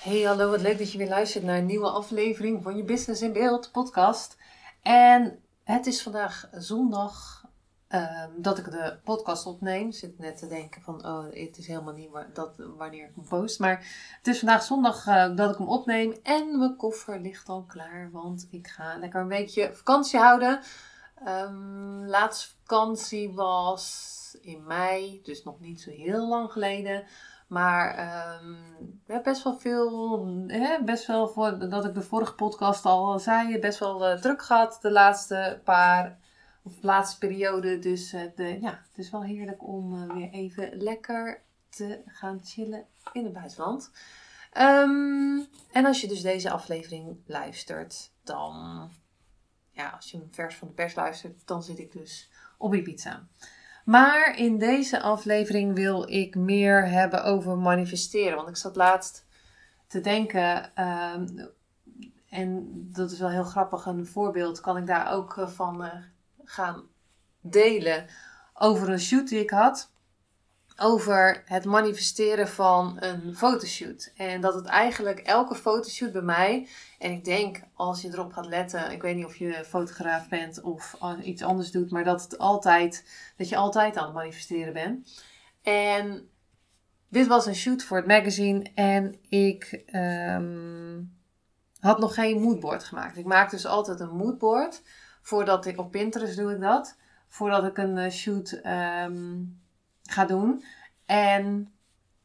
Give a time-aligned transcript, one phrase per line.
[0.00, 3.22] Hey, hallo, wat leuk dat je weer luistert naar een nieuwe aflevering van je Business
[3.22, 4.36] in Beeld podcast.
[4.82, 7.44] En het is vandaag zondag
[7.88, 9.86] ehm, dat ik de podcast opneem.
[9.86, 13.14] Ik zit net te denken van, oh, het is helemaal niet waar, dat, wanneer ik
[13.14, 13.58] hem post.
[13.58, 13.78] Maar
[14.16, 18.10] het is vandaag zondag eh, dat ik hem opneem en mijn koffer ligt al klaar.
[18.12, 20.60] Want ik ga lekker een weekje vakantie houden.
[21.26, 27.04] Um, laatste vakantie was in mei, dus nog niet zo heel lang geleden.
[27.50, 33.18] Maar um, best wel veel, hè, best wel voor, dat ik de vorige podcast al
[33.18, 36.18] zei, best wel uh, druk gehad de laatste paar,
[36.62, 37.78] of laatste periode.
[37.78, 42.40] Dus uh, de, ja, het is wel heerlijk om uh, weer even lekker te gaan
[42.42, 43.90] chillen in het buitenland.
[44.58, 48.54] Um, en als je dus deze aflevering luistert, dan,
[49.70, 53.26] ja, als je hem vers van de pers luistert, dan zit ik dus op Ibiza.
[53.90, 58.36] Maar in deze aflevering wil ik meer hebben over manifesteren.
[58.36, 59.26] Want ik zat laatst
[59.86, 61.48] te denken, um,
[62.28, 65.92] en dat is wel heel grappig, een voorbeeld kan ik daar ook eh, van uh,
[66.44, 66.82] gaan
[67.40, 68.06] delen.
[68.54, 69.90] Over een shoot die ik had.
[70.82, 74.12] Over het manifesteren van een fotoshoot.
[74.16, 78.46] En dat het eigenlijk elke fotoshoot bij mij en ik denk, als je erop gaat
[78.46, 82.38] letten, ik weet niet of je fotograaf bent of iets anders doet, maar dat, het
[82.38, 83.04] altijd,
[83.36, 85.22] dat je altijd aan het manifesteren bent.
[85.62, 86.28] En
[87.08, 91.16] dit was een shoot voor het magazine en ik um,
[91.80, 93.16] had nog geen moodboard gemaakt.
[93.16, 94.82] Ik maak dus altijd een moodboard
[95.22, 96.96] voordat ik op Pinterest doe ik dat,
[97.28, 98.60] voordat ik een eh, shoot
[99.06, 99.59] um,
[100.10, 100.64] ga doen.
[101.06, 101.72] En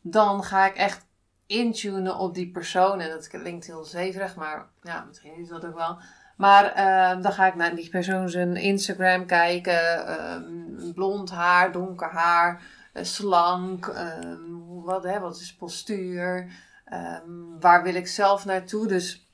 [0.00, 1.06] dan ga ik echt
[1.46, 3.00] intunen op die persoon.
[3.00, 5.98] En dat klinkt heel zeverig, maar ja, misschien is dat ook wel.
[6.36, 10.08] Maar uh, dan ga ik naar die persoon zijn Instagram kijken.
[10.08, 12.62] Uh, blond haar, donker haar,
[12.94, 13.86] uh, slank.
[13.86, 16.52] Ehm, wat, hè, wat is postuur?
[16.84, 18.86] Ehm, waar wil ik zelf naartoe?
[18.86, 19.31] Dus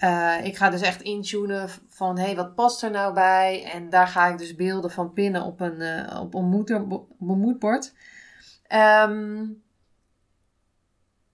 [0.00, 3.64] eh, ik ga dus echt intunen van hé, hey, wat past er nou bij?
[3.64, 7.92] En daar ga ik dus beelden van pinnen op een, uh, op een, moodboard.
[8.68, 9.62] Um,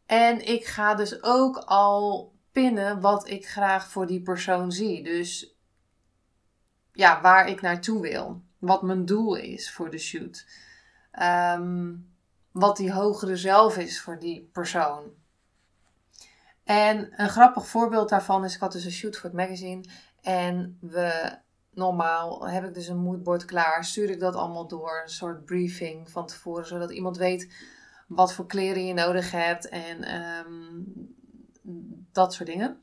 [0.06, 5.02] en ik ga dus ook al pinnen wat ik graag voor die persoon zie.
[5.02, 5.56] Dus
[6.92, 8.42] ja, waar ik naartoe wil.
[8.58, 10.46] Wat mijn doel is voor de shoot.
[11.58, 12.14] Um,
[12.50, 15.02] wat die hogere zelf is voor die persoon.
[16.66, 19.84] En een grappig voorbeeld daarvan is, ik had dus een shoot voor het magazine.
[20.20, 21.38] En we,
[21.70, 23.84] normaal heb ik dus een moodboard klaar.
[23.84, 26.66] Stuur ik dat allemaal door, een soort briefing van tevoren.
[26.66, 27.54] Zodat iemand weet
[28.08, 30.86] wat voor kleren je nodig hebt en um,
[32.12, 32.80] dat soort dingen.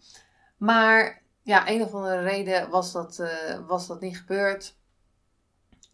[0.58, 4.78] Maar ja, een of andere reden was dat, uh, was dat niet gebeurd.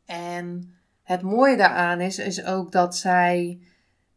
[0.06, 3.62] En het mooie daaraan is, is ook dat zij,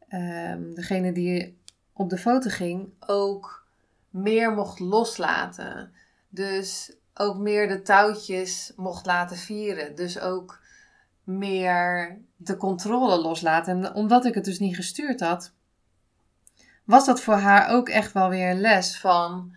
[0.09, 1.61] um, degene die
[1.93, 3.62] op de foto ging, ook
[4.12, 5.93] meer mocht loslaten.
[6.28, 9.95] Dus ook meer de touwtjes mocht laten vieren.
[9.95, 10.61] Dus ook
[11.25, 13.84] meer de controle loslaten.
[13.84, 15.53] En omdat ik het dus niet gestuurd had,
[16.84, 19.55] was dat voor haar ook echt wel weer een les van,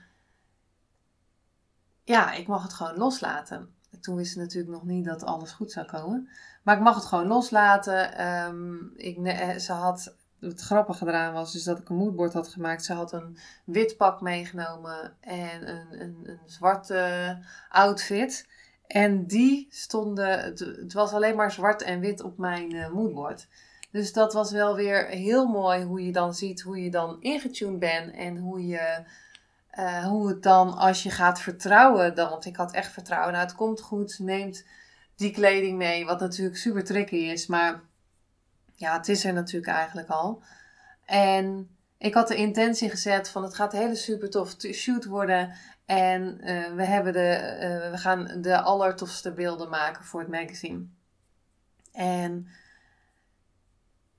[2.04, 3.74] ja, ik mag het gewoon loslaten.
[4.02, 6.30] Toen wist ze natuurlijk nog niet dat alles goed zou komen.
[6.64, 8.28] Maar ik mag het gewoon loslaten.
[8.28, 10.16] Um, ik, eh, ze had,
[10.48, 12.86] het grappige eraan was, is dat ik een moodboard had gemaakt.
[12.86, 17.38] Ze had een wit pak meegenomen en een, een, een zwarte
[17.70, 18.48] outfit.
[18.88, 23.48] En die stonden, het, was alleen maar zwart en wit op mijn uh, moodboard.
[23.92, 27.80] Dus dat was wel weer heel mooi hoe je dan ziet hoe je dan ingetuned
[27.80, 29.04] bent en hoe je,
[29.80, 33.46] uh, hoe het dan als je gaat vertrouwen, dan, want ik had echt vertrouwen, nou
[33.46, 34.66] het komt goed, neemt
[35.16, 37.82] die kleding mee, wat natuurlijk super tricky is, maar
[38.76, 40.44] ja, het is er natuurlijk eigenlijk al.
[41.06, 45.54] En ik had de intentie gezet van het gaat een hele super tof shoot worden.
[45.86, 50.86] En uh, we, hebben de, uh, we gaan de allertofste beelden maken voor het magazine.
[51.92, 52.48] En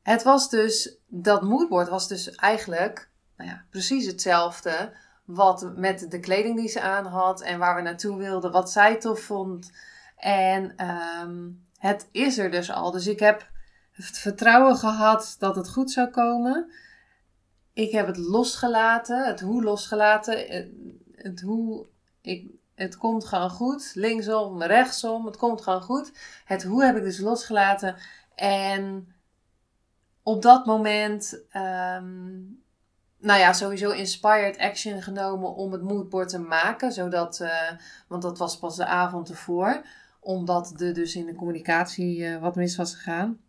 [0.03, 4.93] het was dus, dat moodboard was dus eigenlijk nou ja, precies hetzelfde.
[5.25, 8.97] Wat met de kleding die ze aan had en waar we naartoe wilden, wat zij
[8.97, 9.73] tof vond.
[10.17, 10.89] En
[11.21, 12.91] um, het is er dus al.
[12.91, 13.51] Dus ik heb
[13.97, 16.71] het vertrouwen gehad dat het goed zou komen.
[17.73, 20.65] Ik heb het losgelaten, het hoe losgelaten.
[21.15, 21.87] Het, hoe,
[22.21, 23.91] ik, het komt gewoon goed.
[23.95, 26.13] Linksom, rechtsom, het komt gewoon goed.
[26.45, 27.97] Het hoe heb ik dus losgelaten.
[28.35, 29.15] En
[30.23, 32.63] op dat moment, um,
[33.19, 36.93] nou ja, sowieso inspired action genomen om het moodboard te maken.
[36.93, 37.71] Zodat, uh,
[38.09, 39.83] want dat was pas de avond ervoor.
[40.21, 43.41] Omdat er dus in de communicatie uh, wat mis was gegaan.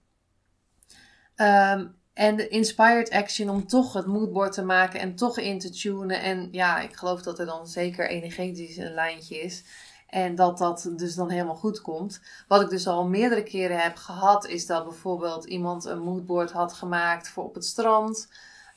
[1.41, 5.69] Um, en de inspired action om toch het moodboard te maken en toch in te
[5.69, 6.21] tunen.
[6.21, 9.63] En ja, ik geloof dat er dan zeker energetisch een lijntje is.
[10.07, 12.21] En dat dat dus dan helemaal goed komt.
[12.47, 16.73] Wat ik dus al meerdere keren heb gehad, is dat bijvoorbeeld iemand een moodboard had
[16.73, 18.27] gemaakt voor op het strand.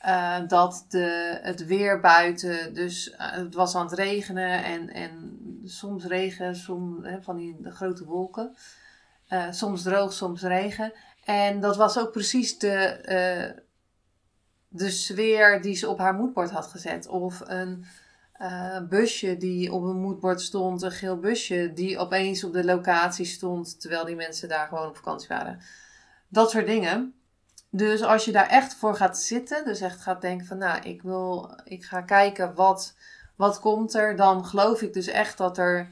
[0.05, 5.39] Uh, dat de, het weer buiten, dus uh, het was aan het regenen en, en
[5.63, 8.55] soms regen, soms hè, van die grote wolken.
[9.29, 10.93] Uh, soms droog, soms regen.
[11.23, 13.61] En dat was ook precies de,
[14.67, 17.07] de sfeer die ze op haar moodboard had gezet.
[17.07, 17.85] Of een
[18.41, 23.25] uh, busje die op een moodboard stond, een geel busje die opeens op de locatie
[23.25, 25.59] stond terwijl die mensen daar gewoon op vakantie waren.
[26.27, 27.13] Dat soort dingen.
[27.69, 31.01] Dus als je daar echt voor gaat zitten, dus echt gaat denken van nou, ik
[31.01, 32.95] wil, ik ga kijken wat,
[33.35, 35.89] wat komt er, dan geloof ik dus echt dat er,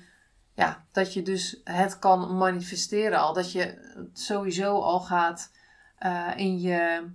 [0.60, 3.34] ja, dat je dus het kan manifesteren al.
[3.34, 3.60] Dat je
[3.96, 5.52] het sowieso al gaat
[6.00, 7.10] uh, in je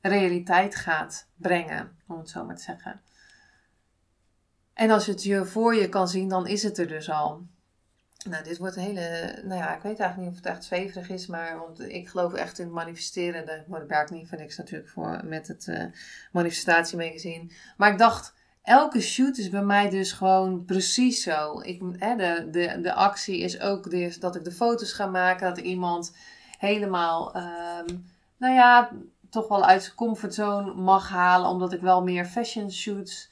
[0.00, 3.00] realiteit gaat brengen, om het zo maar te zeggen.
[4.74, 7.46] En als je het je voor je kan zien, dan is het er dus al.
[8.28, 9.40] Nou, dit wordt een hele.
[9.44, 12.34] Nou ja, ik weet eigenlijk niet of het echt zweverig is, maar want ik geloof
[12.34, 13.46] echt in het manifesteren.
[13.46, 15.84] Daar werk niet van niks natuurlijk voor met het uh,
[16.32, 17.50] manifestatiemagazine.
[17.76, 18.34] Maar ik dacht,
[18.68, 21.60] elke shoot is bij mij dus gewoon precies zo.
[21.60, 25.48] Ik, hè, de, de, de actie is ook dus dat ik de foto's ga maken,
[25.48, 26.16] dat ik iemand
[26.58, 28.06] helemaal, um,
[28.36, 28.90] nou ja,
[29.30, 33.30] toch wel uit zijn comfortzone mag halen, omdat ik wel meer fashion shoots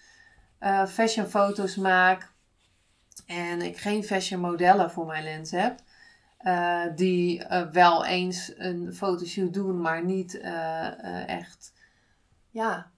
[0.61, 2.33] uh, fashion foto's maak
[3.27, 5.79] en ik geen fashion modellen voor mijn lens heb.
[6.41, 10.41] Uh, die uh, wel eens een fotoshoot doen, maar niet
[11.27, 11.73] echt,
[12.51, 12.91] ja,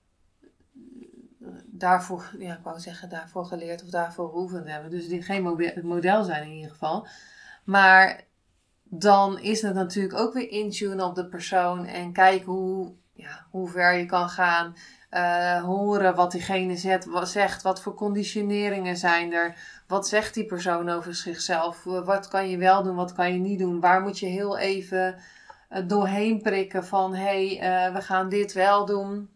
[1.79, 4.91] daarvoor, ja, ik wou zeggen, daarvoor geleerd of daarvoor geoefend hebben.
[4.91, 7.07] Dus die geen model zijn in ieder geval.
[7.65, 8.21] Maar
[8.85, 13.69] dan is het natuurlijk ook weer intunen op de persoon en kijken hoe, ja, hoe
[13.69, 14.75] ver je kan gaan.
[15.11, 20.47] Uh, horen wat diegene zet, wat zegt, wat voor conditioneringen zijn er, wat zegt die
[20.47, 24.19] persoon over zichzelf, wat kan je wel doen, wat kan je niet doen, waar moet
[24.19, 25.17] je heel even
[25.71, 29.31] uh, doorheen prikken van hé, hey, uh, we gaan dit wel doen,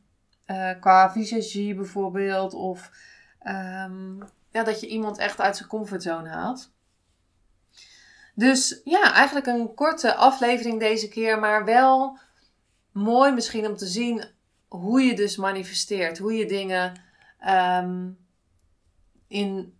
[0.80, 2.90] qua visagie bijvoorbeeld, of
[3.46, 4.18] um,
[4.50, 6.72] ja, dat je iemand echt uit zijn comfortzone haalt.
[8.34, 12.18] Dus ja, eigenlijk een korte aflevering deze keer, maar wel
[12.92, 14.24] mooi misschien om te zien
[14.68, 17.00] hoe je dus manifesteert, hoe je dingen
[17.48, 18.18] um,
[19.28, 19.78] in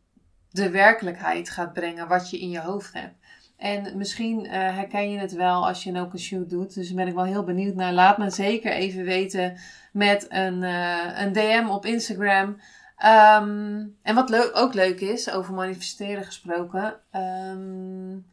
[0.51, 3.15] de werkelijkheid gaat brengen, wat je in je hoofd hebt.
[3.63, 6.75] En misschien uh, herken je het wel als je ook een shoot doet.
[6.75, 7.93] Dus daar ben ik wel heel benieuwd naar.
[7.93, 9.59] Laat me zeker even weten
[9.93, 12.49] met een, uh, een DM op Instagram.
[12.49, 17.01] Um, en wat ook leuk is, over manifesteren gesproken.
[17.13, 18.27] Um,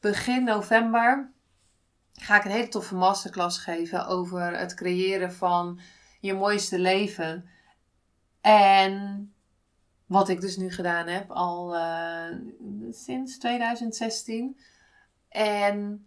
[0.00, 1.32] begin november
[2.12, 5.80] ga ik een hele toffe masterclass geven over het creëren van
[6.20, 7.48] je mooiste leven.
[8.40, 9.33] En
[10.06, 12.36] wat ik dus nu gedaan heb, al uh,
[12.90, 14.58] sinds 2016.
[15.28, 16.06] En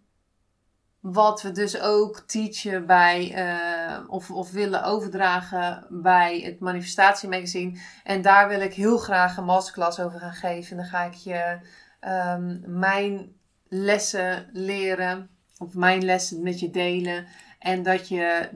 [1.00, 7.78] wat we dus ook teachen bij, uh, of, of willen overdragen bij het Manifestatiemagazine.
[8.04, 10.70] En daar wil ik heel graag een masterclass over gaan geven.
[10.70, 11.58] En dan ga ik je
[12.00, 13.32] um, mijn
[13.68, 17.26] lessen leren of mijn lessen met je delen.
[17.58, 18.50] En dat je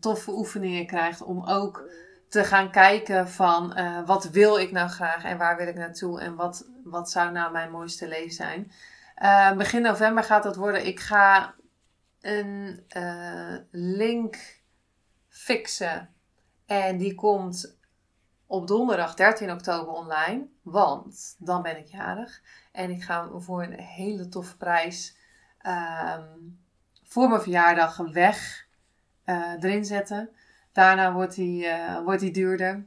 [0.00, 1.90] toffe oefeningen krijgt om ook
[2.28, 6.20] te gaan kijken van uh, wat wil ik nou graag en waar wil ik naartoe
[6.20, 8.72] en wat, wat zou nou mijn mooiste leven zijn.
[9.22, 10.86] Uh, begin november gaat dat worden.
[10.86, 11.54] Ik ga
[12.20, 14.60] een uh, link
[15.28, 16.14] fixen
[16.66, 17.78] en die komt
[18.46, 22.42] op donderdag 13 oktober online, want dan ben ik jarig
[22.72, 25.16] en ik ga voor een hele toffe prijs
[25.66, 26.60] um,
[27.04, 28.66] voor mijn verjaardag weg
[29.58, 30.30] erin zetten.
[30.76, 32.86] Daarna wordt hij, uh, wordt hij duurder.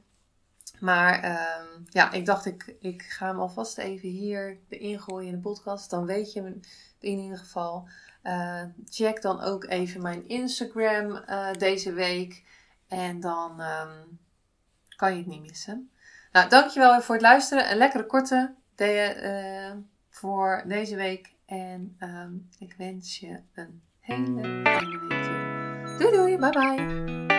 [0.79, 5.35] Maar um, ja, ik dacht, ik, ik ga hem alvast even hier erin gooien in
[5.35, 5.89] de podcast.
[5.89, 6.59] Dan weet je
[6.99, 7.89] in ieder geval.
[8.23, 11.23] Uh, check dan ook even mijn Instagram
[11.57, 12.43] deze week.
[12.87, 14.19] En dan um,
[14.95, 15.91] kan je het niet missen.
[16.31, 17.71] Nou, dankjewel voor het luisteren.
[17.71, 18.53] Een lekkere korte
[20.09, 21.33] voor deze week.
[21.45, 25.99] En um, ik wens je een hele fijne week.
[25.99, 27.38] Doei doei, bye bye.